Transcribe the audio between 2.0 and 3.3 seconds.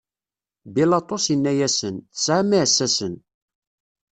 Tesɛam iɛessasen.